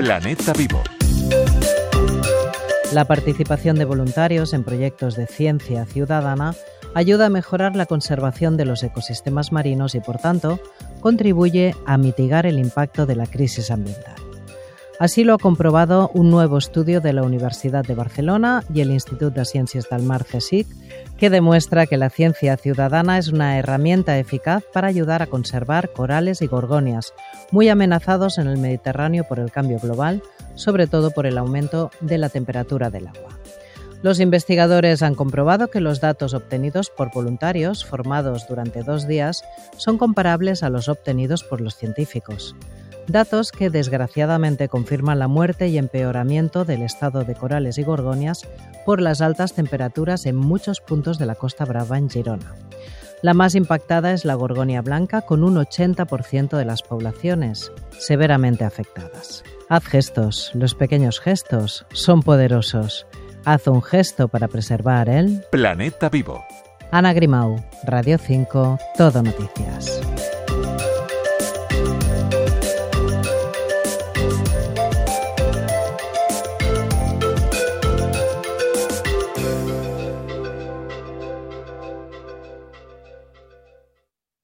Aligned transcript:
Planeta 0.00 0.54
Vivo. 0.54 0.82
La 2.94 3.04
participación 3.04 3.76
de 3.76 3.84
voluntarios 3.84 4.54
en 4.54 4.64
proyectos 4.64 5.14
de 5.14 5.26
ciencia 5.26 5.84
ciudadana 5.84 6.54
ayuda 6.94 7.26
a 7.26 7.28
mejorar 7.28 7.76
la 7.76 7.84
conservación 7.84 8.56
de 8.56 8.64
los 8.64 8.82
ecosistemas 8.82 9.52
marinos 9.52 9.94
y, 9.94 10.00
por 10.00 10.16
tanto, 10.16 10.58
contribuye 11.00 11.74
a 11.84 11.98
mitigar 11.98 12.46
el 12.46 12.58
impacto 12.58 13.04
de 13.04 13.14
la 13.16 13.26
crisis 13.26 13.70
ambiental. 13.70 14.29
Así 15.00 15.24
lo 15.24 15.32
ha 15.32 15.38
comprobado 15.38 16.10
un 16.12 16.30
nuevo 16.30 16.58
estudio 16.58 17.00
de 17.00 17.14
la 17.14 17.22
Universidad 17.22 17.82
de 17.86 17.94
Barcelona 17.94 18.62
y 18.70 18.82
el 18.82 18.90
Instituto 18.90 19.30
de 19.30 19.46
Ciencias 19.46 19.88
del 19.88 20.02
Mar 20.02 20.26
CSIC, 20.26 20.66
que 21.16 21.30
demuestra 21.30 21.86
que 21.86 21.96
la 21.96 22.10
ciencia 22.10 22.58
ciudadana 22.58 23.16
es 23.16 23.28
una 23.28 23.58
herramienta 23.58 24.18
eficaz 24.18 24.62
para 24.74 24.88
ayudar 24.88 25.22
a 25.22 25.26
conservar 25.26 25.90
corales 25.94 26.42
y 26.42 26.48
gorgonias, 26.48 27.14
muy 27.50 27.70
amenazados 27.70 28.36
en 28.36 28.46
el 28.46 28.58
Mediterráneo 28.58 29.24
por 29.26 29.38
el 29.38 29.50
cambio 29.50 29.78
global, 29.78 30.22
sobre 30.54 30.86
todo 30.86 31.12
por 31.12 31.24
el 31.24 31.38
aumento 31.38 31.90
de 32.02 32.18
la 32.18 32.28
temperatura 32.28 32.90
del 32.90 33.06
agua. 33.06 33.38
Los 34.02 34.20
investigadores 34.20 35.02
han 35.02 35.14
comprobado 35.14 35.70
que 35.70 35.80
los 35.80 36.02
datos 36.02 36.34
obtenidos 36.34 36.90
por 36.90 37.10
voluntarios 37.10 37.86
formados 37.86 38.46
durante 38.46 38.82
dos 38.82 39.08
días 39.08 39.44
son 39.78 39.96
comparables 39.96 40.62
a 40.62 40.68
los 40.68 40.90
obtenidos 40.90 41.42
por 41.42 41.62
los 41.62 41.74
científicos 41.74 42.54
datos 43.10 43.52
que 43.52 43.70
desgraciadamente 43.70 44.68
confirman 44.68 45.18
la 45.18 45.28
muerte 45.28 45.68
y 45.68 45.78
empeoramiento 45.78 46.64
del 46.64 46.82
estado 46.82 47.24
de 47.24 47.34
corales 47.34 47.78
y 47.78 47.82
gorgonias 47.82 48.46
por 48.84 49.00
las 49.00 49.20
altas 49.20 49.52
temperaturas 49.52 50.26
en 50.26 50.36
muchos 50.36 50.80
puntos 50.80 51.18
de 51.18 51.26
la 51.26 51.34
Costa 51.34 51.64
Brava 51.64 51.98
en 51.98 52.10
Girona. 52.10 52.54
La 53.22 53.34
más 53.34 53.54
impactada 53.54 54.12
es 54.12 54.24
la 54.24 54.34
gorgonia 54.34 54.80
blanca, 54.80 55.22
con 55.22 55.44
un 55.44 55.56
80% 55.56 56.56
de 56.56 56.64
las 56.64 56.82
poblaciones 56.82 57.70
severamente 57.98 58.64
afectadas. 58.64 59.44
Haz 59.68 59.84
gestos, 59.84 60.50
los 60.54 60.74
pequeños 60.74 61.20
gestos 61.20 61.86
son 61.92 62.22
poderosos. 62.22 63.06
Haz 63.44 63.66
un 63.66 63.82
gesto 63.82 64.28
para 64.28 64.48
preservar 64.48 65.08
el 65.08 65.44
planeta 65.50 66.08
vivo. 66.08 66.42
Ana 66.90 67.12
Grimau, 67.12 67.62
Radio 67.84 68.18
5, 68.18 68.78
Todo 68.96 69.22
Noticias. 69.22 70.00